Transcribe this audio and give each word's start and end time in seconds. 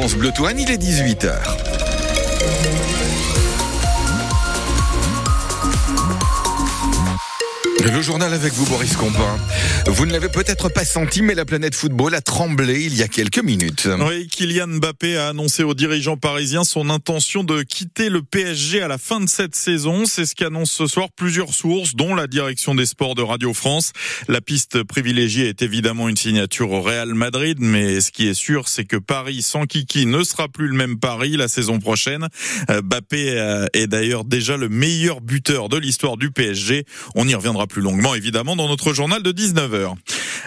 France 0.00 0.14
Bleu 0.14 0.32
Touraine, 0.32 0.58
il 0.58 0.70
est 0.70 0.78
18h. 0.78 1.30
Le 7.82 8.02
journal 8.02 8.34
avec 8.34 8.52
vous, 8.52 8.66
Boris 8.66 8.94
Compin. 8.94 9.38
Vous 9.86 10.04
ne 10.04 10.12
l'avez 10.12 10.28
peut-être 10.28 10.68
pas 10.68 10.84
senti, 10.84 11.22
mais 11.22 11.34
la 11.34 11.46
planète 11.46 11.74
football 11.74 12.14
a 12.14 12.20
tremblé 12.20 12.84
il 12.84 12.94
y 12.94 13.02
a 13.02 13.08
quelques 13.08 13.42
minutes. 13.42 13.88
Oui, 14.06 14.26
Kylian 14.26 14.66
Mbappé 14.68 15.16
a 15.16 15.28
annoncé 15.28 15.62
aux 15.62 15.72
dirigeants 15.72 16.18
parisiens 16.18 16.64
son 16.64 16.90
intention 16.90 17.42
de 17.42 17.62
quitter 17.62 18.10
le 18.10 18.20
PSG 18.22 18.82
à 18.82 18.88
la 18.88 18.98
fin 18.98 19.18
de 19.18 19.28
cette 19.30 19.54
saison. 19.54 20.04
C'est 20.04 20.26
ce 20.26 20.34
qu'annoncent 20.34 20.74
ce 20.76 20.86
soir 20.86 21.08
plusieurs 21.16 21.54
sources, 21.54 21.94
dont 21.94 22.14
la 22.14 22.26
direction 22.26 22.74
des 22.74 22.84
sports 22.84 23.14
de 23.14 23.22
Radio 23.22 23.54
France. 23.54 23.92
La 24.28 24.42
piste 24.42 24.82
privilégiée 24.82 25.48
est 25.48 25.62
évidemment 25.62 26.10
une 26.10 26.18
signature 26.18 26.72
au 26.72 26.82
Real 26.82 27.14
Madrid, 27.14 27.56
mais 27.60 28.02
ce 28.02 28.12
qui 28.12 28.28
est 28.28 28.34
sûr, 28.34 28.68
c'est 28.68 28.84
que 28.84 28.98
Paris 28.98 29.40
sans 29.40 29.64
Kiki 29.64 30.04
ne 30.04 30.22
sera 30.22 30.48
plus 30.48 30.68
le 30.68 30.74
même 30.74 30.98
Paris 30.98 31.38
la 31.38 31.48
saison 31.48 31.78
prochaine. 31.78 32.28
Euh, 32.68 32.82
Mbappé 32.82 33.38
euh, 33.38 33.66
est 33.72 33.86
d'ailleurs 33.86 34.24
déjà 34.24 34.58
le 34.58 34.68
meilleur 34.68 35.22
buteur 35.22 35.70
de 35.70 35.78
l'histoire 35.78 36.18
du 36.18 36.30
PSG. 36.30 36.84
On 37.14 37.26
y 37.26 37.34
reviendra 37.34 37.66
plus 37.70 37.80
longuement 37.80 38.14
évidemment 38.14 38.56
dans 38.56 38.68
notre 38.68 38.92
journal 38.92 39.22
de 39.22 39.32
19h. 39.32 39.94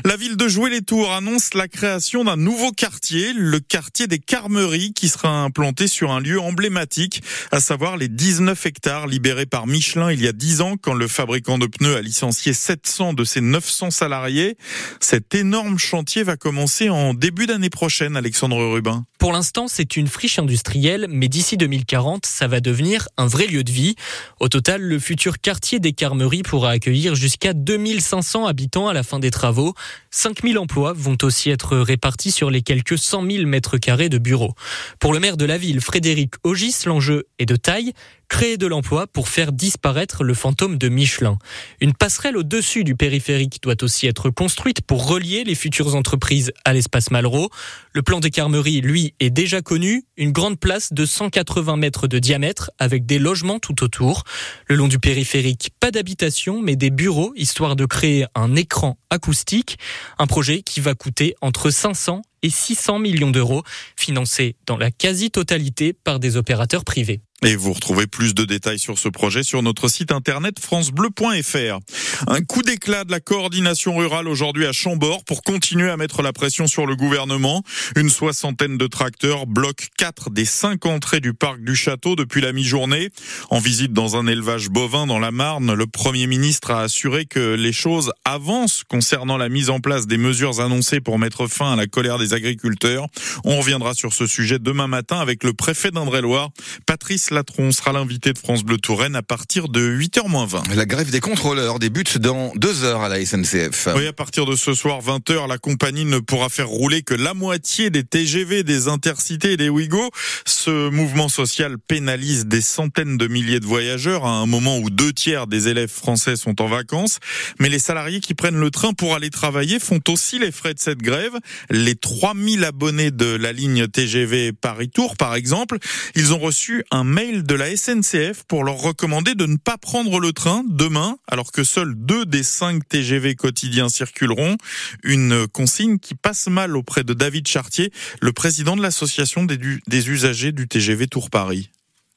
La 0.06 0.18
ville 0.18 0.36
de 0.36 0.48
Joué-les-Tours 0.48 1.14
annonce 1.14 1.54
la 1.54 1.68
création 1.68 2.24
d'un 2.24 2.36
nouveau 2.36 2.72
quartier, 2.72 3.32
le 3.34 3.60
quartier 3.60 4.08
des 4.08 4.20
Carmeries, 4.20 4.94
qui 4.94 5.08
sera 5.08 5.30
implanté 5.30 5.88
sur 5.88 6.12
un 6.12 6.20
lieu 6.20 6.40
emblématique, 6.40 7.24
à 7.52 7.60
savoir 7.60 7.96
les 7.96 8.10
19 8.10 8.66
hectares 8.66 9.08
libérés 9.08 9.46
par 9.46 9.68
Michelin 9.68 10.12
il 10.12 10.22
y 10.22 10.28
a 10.28 10.34
10 10.34 10.62
ans, 10.62 10.76
quand 10.82 10.94
le 10.94 11.08
fabricant 11.08 11.58
de 11.58 11.68
pneus 11.68 11.96
a 11.96 12.02
licencié 12.02 12.54
700 12.54 13.14
de 13.14 13.24
ses 13.24 13.42
900 13.42 13.92
salariés. 13.92 14.58
Cet 15.00 15.34
énorme 15.34 15.80
chantier 15.80 16.24
va 16.24 16.36
commencer 16.36 16.90
en 16.90 17.14
début 17.14 17.46
d'année 17.46 17.70
prochaine, 17.70 18.18
Alexandre 18.18 18.58
Rubin. 18.66 19.06
Pour 19.24 19.32
l'instant, 19.32 19.70
c'est 19.70 19.96
une 19.96 20.08
friche 20.08 20.38
industrielle, 20.38 21.08
mais 21.10 21.30
d'ici 21.30 21.56
2040, 21.56 22.26
ça 22.26 22.46
va 22.48 22.60
devenir 22.60 23.08
un 23.16 23.26
vrai 23.26 23.48
lieu 23.48 23.64
de 23.64 23.72
vie. 23.72 23.96
Au 24.42 24.50
total, 24.50 24.82
le 24.82 25.00
futur 25.00 25.40
quartier 25.40 25.80
des 25.80 25.94
Carmeries 25.94 26.44
pourra 26.44 26.72
accueillir 26.72 27.16
jusqu'à 27.16 27.54
2500 27.54 28.48
habitants 28.48 28.90
à 28.90 28.94
la 28.94 29.02
fin 29.02 29.20
des 29.20 29.32
travaux. 29.32 29.76
5000 30.12 30.58
emplois 30.58 30.92
vont 30.92 31.18
aussi 31.22 31.50
être 31.52 31.78
répartis 31.78 32.32
sur 32.32 32.52
les 32.52 32.62
quelques 32.62 32.98
100 32.98 33.26
000 33.26 33.46
mètres 33.46 33.78
carrés 33.78 34.10
de 34.10 34.18
bureaux. 34.18 34.56
Pour 35.00 35.14
le 35.14 35.22
maire 35.22 35.38
de 35.38 35.46
la 35.46 35.58
ville, 35.58 35.80
Frédéric 35.80 36.34
Ogis, 36.44 36.76
l'enjeu 36.86 37.24
est 37.40 37.46
de 37.46 37.56
taille 37.56 37.94
créer 38.30 38.58
de 38.58 38.68
l'emploi 38.68 39.08
pour 39.08 39.28
faire 39.28 39.52
disparaître 39.52 40.24
le 40.24 40.34
fantôme 40.34 40.78
de 40.78 40.90
Michelin. 40.90 41.38
Une 41.82 41.94
passerelle 41.94 42.38
au-dessus 42.38 42.84
du 42.84 42.96
périphérique 42.96 43.60
doit 43.62 43.82
aussi 43.84 44.08
être 44.08 44.30
construite 44.30 44.82
pour 44.82 45.08
relier 45.08 45.44
les 45.44 45.56
futures 45.56 45.96
entreprises 45.96 46.52
à 46.66 46.74
l'espace 46.74 47.12
Malraux. 47.12 47.50
Le 47.94 48.02
plan 48.02 48.20
des 48.20 48.32
Carmeries, 48.32 48.82
lui, 48.82 49.14
est 49.20 49.30
déjà 49.30 49.62
connu. 49.62 50.06
Une 50.18 50.32
grande 50.32 50.60
place 50.60 50.94
de 50.94 51.06
180 51.06 51.78
mètres 51.78 52.08
de 52.08 52.20
diamètre 52.20 52.72
avec 52.80 53.06
des 53.06 53.20
logements 53.20 53.60
tout 53.60 53.84
autour. 53.84 54.24
Le 54.68 54.76
long 54.76 54.88
du 54.88 55.00
périphérique, 55.00 55.72
pas 55.80 55.92
d'habitation, 55.92 56.62
mais 56.62 56.76
des 56.76 56.90
bureaux, 56.90 57.34
histoire 57.36 57.76
de 57.76 57.86
créer 57.86 58.26
un 58.36 58.56
écran 58.56 58.98
acoustique. 59.10 59.78
Un 60.18 60.28
projet 60.28 60.62
qui 60.62 60.80
va 60.80 60.96
coûter 60.96 61.36
entre 61.42 61.70
500 61.70 62.22
et 62.44 62.50
600 62.50 63.00
millions 63.00 63.32
d'euros, 63.32 63.64
financé 63.96 64.58
dans 64.66 64.78
la 64.78 64.92
quasi-totalité 64.92 65.94
par 65.94 66.20
des 66.20 66.36
opérateurs 66.38 66.84
privés. 66.84 67.22
Et 67.46 67.58
vous 67.58 67.74
retrouvez 67.74 68.08
plus 68.08 68.34
de 68.34 68.46
détails 68.46 68.80
sur 68.80 68.98
ce 68.98 69.10
projet 69.10 69.44
sur 69.44 69.62
notre 69.62 69.90
site 69.90 70.12
internet 70.12 70.60
francebleu.fr. 70.60 71.80
Un 72.28 72.42
coup 72.42 72.62
d'éclat 72.62 73.04
de 73.04 73.12
la 73.12 73.20
coordination 73.20 73.98
rurale 73.98 74.28
aujourd'hui 74.28 74.66
à 74.66 74.72
Chambord 74.72 75.24
pour 75.26 75.44
continuer 75.44 75.90
à 75.90 75.98
mettre 75.98 76.22
la 76.22 76.32
pression 76.32 76.68
sur 76.68 76.86
le 76.86 76.96
gouvernement. 76.96 77.64
Une 77.96 78.10
soixantaine 78.10 78.78
de 78.78 78.88
tracteurs 78.88 79.46
bloquent 79.46 79.86
quatre 79.98 80.30
des 80.30 80.46
cinq 80.46 80.86
entrées 80.86 81.20
du 81.20 81.34
parc 81.34 81.62
du 81.62 81.76
château 81.76 82.16
depuis 82.16 82.42
la 82.42 82.54
mi-journée. 82.54 83.10
En 83.50 83.60
visite 83.60 83.94
dans 83.94 84.16
un 84.16 84.28
élevage 84.28 84.70
bovin 84.70 85.06
dans 85.06 85.20
la 85.20 85.32
Marne, 85.32 85.74
le 85.74 85.86
Premier 85.86 86.28
ministre 86.28 86.72
a 86.72 86.82
assuré 86.82 87.26
que 87.26 87.56
les 87.56 87.74
choses 87.74 88.12
avancent 88.26 88.84
concernant 88.88 89.38
la 89.38 89.50
mise 89.50 89.70
en 89.70 89.80
place 89.80 90.08
des 90.08 90.18
mesures 90.18 90.62
annoncées 90.62 91.02
pour 91.02 91.20
mettre 91.20 91.48
fin 91.48 91.74
à 91.74 91.76
la 91.76 91.88
colère 91.88 92.20
des 92.20 92.34
agriculteurs. 92.34 93.08
On 93.44 93.58
reviendra 93.58 93.94
sur 93.94 94.14
ce 94.14 94.28
sujet 94.28 94.60
demain 94.60 94.88
matin 94.88 95.20
avec 95.20 95.44
le 95.44 95.54
préfet 95.54 95.92
d'Indre-et-Loire, 95.92 96.50
Patrice 96.86 97.32
Latron 97.32 97.72
sera 97.72 97.92
l'invité 97.92 98.34
de 98.34 98.38
France 98.38 98.64
Bleu 98.64 98.78
Touraine 98.78 99.16
à 99.16 99.22
partir 99.22 99.68
de 99.68 99.82
8h20. 99.82 100.74
La 100.74 100.86
grève 100.86 101.12
des 101.12 101.20
contrôleurs 101.20 101.80
débute 101.80 102.13
dans 102.20 102.52
deux 102.56 102.84
heures 102.84 103.02
à 103.02 103.10
la 103.10 103.24
SNCF. 103.26 103.88
Oui, 103.96 104.08
à 104.08 104.14
partir 104.14 104.46
de 104.46 104.56
ce 104.56 104.74
soir 104.74 105.02
20h, 105.02 105.48
la 105.48 105.58
compagnie 105.58 106.06
ne 106.06 106.20
pourra 106.20 106.50
faire 106.50 106.68
rouler 106.68 107.02
que 107.02 107.14
la 107.14 107.34
moitié 107.34 107.90
des 107.90 108.04
TGV, 108.04 108.64
des 108.64 108.88
Intercités 108.88 109.54
et 109.54 109.58
des 109.58 109.70
Ouigo. 109.70 110.10
Ce 110.46 110.90
mouvement 110.90 111.30
social 111.30 111.78
pénalise 111.78 112.46
des 112.46 112.62
centaines 112.62 113.18
de 113.18 113.28
milliers 113.28 113.60
de 113.60 113.66
voyageurs 113.66 114.26
à 114.26 114.32
un 114.32 114.46
moment 114.46 114.78
où 114.78 114.90
deux 114.90 115.14
tiers 115.14 115.48
des 115.48 115.68
élèves 115.68 115.90
français 115.90 116.36
sont 116.36 116.62
en 116.62 116.68
vacances. 116.68 117.20
Mais 117.60 117.70
les 117.70 117.80
salariés 117.80 118.20
qui 118.20 118.34
prennent 118.34 118.60
le 118.60 118.72
train 118.72 118.94
pour 118.94 119.16
aller 119.16 119.30
travailler 119.30 119.80
font 119.80 120.00
aussi 120.08 120.40
les 120.40 120.52
frais 120.52 120.74
de 120.74 120.80
cette 120.80 121.02
grève. 121.02 121.34
Les 121.70 121.96
3000 121.96 122.64
abonnés 122.64 123.12
de 123.12 123.36
la 123.36 123.52
ligne 123.52 123.88
TGV 123.88 124.54
Paris-Tours, 124.54 125.16
par 125.18 125.36
exemple, 125.36 125.78
ils 126.16 126.34
ont 126.34 126.40
reçu 126.40 126.84
un 126.92 127.04
mail 127.04 127.44
de 127.44 127.56
la 127.56 127.76
SNCF 127.76 128.44
pour 128.48 128.64
leur 128.64 128.78
recommander 128.78 129.36
de 129.36 129.46
ne 129.46 129.58
pas 129.58 129.78
prendre 129.78 130.20
le 130.20 130.34
train 130.34 130.64
demain, 130.68 131.18
alors 131.28 131.52
que 131.52 131.64
seuls 131.64 131.96
deux 132.04 132.26
des 132.26 132.44
cinq 132.44 132.88
TGV 132.88 133.36
quotidiens 133.36 133.90
circuleront. 133.90 134.58
Une 135.04 135.48
consigne 135.48 135.98
qui 135.98 136.16
passe 136.16 136.48
mal 136.48 136.76
auprès 136.76 137.04
de 137.04 137.14
David 137.14 137.48
Chartier, 137.48 137.92
le 138.22 138.34
président 138.34 138.76
de 138.76 138.82
l'association 138.82 139.46
des, 139.46 140.10
usagers 140.10 140.52
du 140.52 140.68
TGV 140.68 141.08
Tour 141.08 141.30
Paris. 141.30 141.70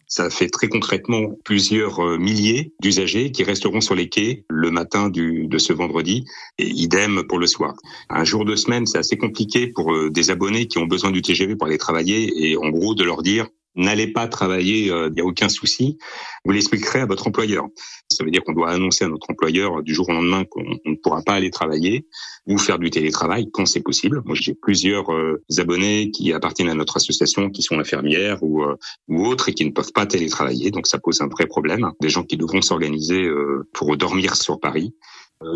Ça 0.08 0.30
fait 0.30 0.48
très 0.48 0.68
concrètement 0.68 1.36
plusieurs 1.44 2.00
euh, 2.00 2.16
milliers 2.16 2.72
d'usagers 2.80 3.32
qui 3.32 3.42
resteront 3.42 3.80
sur 3.80 3.96
les 3.96 4.08
quais 4.08 4.44
le 4.48 4.70
matin 4.70 5.08
de 5.08 5.58
ce 5.58 5.72
vendredi 5.72 6.24
et 6.58 6.68
idem 6.68 7.24
pour 7.28 7.40
le 7.40 7.48
soir. 7.48 7.74
Un 8.08 8.22
jour 8.22 8.44
de 8.44 8.54
semaine, 8.54 8.86
c'est 8.86 8.98
assez 8.98 9.16
compliqué 9.16 9.66
pour 9.66 9.92
euh, 9.92 10.10
des 10.10 10.30
abonnés 10.30 10.68
qui 10.68 10.78
ont 10.78 10.86
besoin 10.86 11.10
du 11.10 11.22
TGV 11.22 11.56
pour 11.56 11.66
aller 11.66 11.78
travailler 11.78 12.50
et 12.50 12.56
en 12.56 12.68
gros 12.68 12.94
de 12.94 13.02
leur 13.02 13.22
dire 13.22 13.48
n'allez 13.76 14.08
pas 14.08 14.26
travailler, 14.26 14.86
il 14.86 14.92
euh, 14.92 15.10
n'y 15.10 15.20
a 15.20 15.24
aucun 15.24 15.48
souci. 15.48 15.98
Vous 16.44 16.52
l'expliquerez 16.52 17.00
à 17.00 17.06
votre 17.06 17.26
employeur. 17.26 17.66
Ça 18.10 18.24
veut 18.24 18.30
dire 18.30 18.42
qu'on 18.44 18.52
doit 18.52 18.70
annoncer 18.70 19.04
à 19.04 19.08
notre 19.08 19.30
employeur 19.30 19.82
du 19.82 19.94
jour 19.94 20.08
au 20.08 20.12
lendemain 20.12 20.44
qu'on 20.44 20.64
ne 20.84 20.96
pourra 20.96 21.22
pas 21.22 21.34
aller 21.34 21.50
travailler 21.50 22.06
ou 22.46 22.58
faire 22.58 22.78
du 22.78 22.90
télétravail 22.90 23.50
quand 23.52 23.66
c'est 23.66 23.82
possible. 23.82 24.22
Moi, 24.24 24.36
j'ai 24.38 24.54
plusieurs 24.54 25.12
euh, 25.12 25.42
abonnés 25.58 26.10
qui 26.10 26.32
appartiennent 26.32 26.70
à 26.70 26.74
notre 26.74 26.96
association, 26.96 27.50
qui 27.50 27.62
sont 27.62 27.78
infirmières 27.78 28.42
ou, 28.42 28.62
euh, 28.62 28.76
ou 29.08 29.26
autres 29.26 29.48
et 29.48 29.54
qui 29.54 29.64
ne 29.64 29.70
peuvent 29.70 29.92
pas 29.92 30.06
télétravailler. 30.06 30.70
Donc, 30.70 30.86
ça 30.86 30.98
pose 30.98 31.20
un 31.20 31.28
vrai 31.28 31.46
problème. 31.46 31.90
Des 32.00 32.08
gens 32.08 32.22
qui 32.22 32.36
devront 32.36 32.62
s'organiser 32.62 33.28
pour 33.72 33.96
dormir 33.96 34.36
sur 34.36 34.58
Paris. 34.60 34.94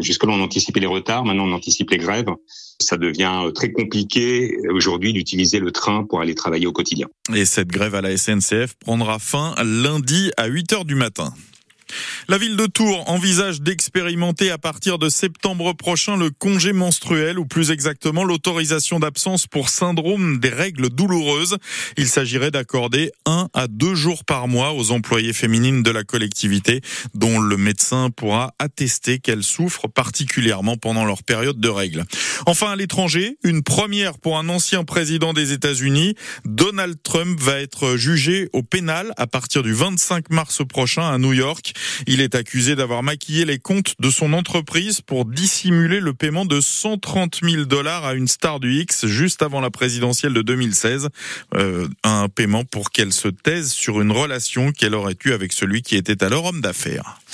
Jusque-là, 0.00 0.32
on 0.32 0.42
anticipait 0.42 0.80
les 0.80 0.86
retards. 0.86 1.24
Maintenant, 1.24 1.48
on 1.48 1.52
anticipe 1.52 1.90
les 1.90 1.98
grèves 1.98 2.28
ça 2.82 2.96
devient 2.96 3.42
euh, 3.44 3.50
très 3.50 3.70
compliqué 3.70 4.56
euh, 4.56 4.72
aujourd'hui 4.72 5.12
d'utiliser 5.12 5.60
le 5.60 5.70
train 5.70 6.04
pour 6.04 6.20
aller 6.20 6.34
travailler 6.34 6.66
au 6.66 6.72
quotidien. 6.72 7.08
Et 7.34 7.44
cette 7.44 7.68
grève 7.68 7.94
à 7.94 8.00
la 8.00 8.16
SNCF 8.16 8.74
prendra 8.80 9.18
fin 9.18 9.54
lundi 9.62 10.30
à 10.36 10.46
8 10.46 10.72
heures 10.72 10.84
du 10.84 10.94
matin. 10.94 11.32
La 12.28 12.38
ville 12.38 12.56
de 12.56 12.66
Tours 12.66 13.08
envisage 13.08 13.60
d'expérimenter 13.60 14.50
à 14.50 14.58
partir 14.58 14.98
de 14.98 15.08
septembre 15.08 15.72
prochain 15.72 16.16
le 16.16 16.30
congé 16.30 16.72
menstruel 16.72 17.38
ou 17.38 17.44
plus 17.44 17.70
exactement 17.70 18.24
l'autorisation 18.24 19.00
d'absence 19.00 19.46
pour 19.46 19.68
syndrome 19.68 20.38
des 20.38 20.48
règles 20.48 20.90
douloureuses. 20.90 21.56
Il 21.96 22.08
s'agirait 22.08 22.50
d'accorder 22.50 23.12
un 23.26 23.48
à 23.54 23.66
deux 23.66 23.94
jours 23.94 24.24
par 24.24 24.48
mois 24.48 24.72
aux 24.72 24.90
employées 24.92 25.32
féminines 25.32 25.82
de 25.82 25.90
la 25.90 26.04
collectivité 26.04 26.80
dont 27.14 27.38
le 27.38 27.56
médecin 27.56 28.10
pourra 28.10 28.54
attester 28.58 29.18
qu'elles 29.18 29.44
souffrent 29.44 29.88
particulièrement 29.88 30.76
pendant 30.76 31.04
leur 31.04 31.22
période 31.22 31.60
de 31.60 31.68
règles. 31.68 32.04
Enfin, 32.46 32.70
à 32.70 32.76
l'étranger, 32.76 33.36
une 33.42 33.62
première 33.62 34.18
pour 34.18 34.38
un 34.38 34.48
ancien 34.48 34.84
président 34.84 35.32
des 35.32 35.52
États-Unis. 35.52 36.14
Donald 36.44 36.96
Trump 37.02 37.38
va 37.40 37.60
être 37.60 37.96
jugé 37.96 38.48
au 38.52 38.62
pénal 38.62 39.12
à 39.16 39.26
partir 39.26 39.62
du 39.62 39.72
25 39.72 40.30
mars 40.30 40.62
prochain 40.66 41.08
à 41.08 41.18
New 41.18 41.32
York. 41.32 41.72
Il 42.06 42.20
est 42.20 42.34
accusé 42.34 42.76
d'avoir 42.76 43.02
maquillé 43.02 43.44
les 43.44 43.58
comptes 43.58 43.94
de 43.98 44.10
son 44.10 44.32
entreprise 44.32 45.00
pour 45.00 45.24
dissimuler 45.24 46.00
le 46.00 46.14
paiement 46.14 46.44
de 46.44 46.60
130 46.60 47.40
000 47.42 47.64
dollars 47.64 48.04
à 48.04 48.14
une 48.14 48.28
star 48.28 48.60
du 48.60 48.80
X 48.80 49.06
juste 49.06 49.42
avant 49.42 49.60
la 49.60 49.70
présidentielle 49.70 50.32
de 50.32 50.42
2016. 50.42 51.08
Euh, 51.54 51.88
un 52.04 52.28
paiement 52.28 52.64
pour 52.64 52.90
qu'elle 52.90 53.12
se 53.12 53.28
taise 53.28 53.70
sur 53.70 54.00
une 54.00 54.12
relation 54.12 54.72
qu'elle 54.72 54.94
aurait 54.94 55.16
eue 55.24 55.32
avec 55.32 55.52
celui 55.52 55.82
qui 55.82 55.96
était 55.96 56.24
alors 56.24 56.46
homme 56.46 56.60
d'affaires. 56.60 57.20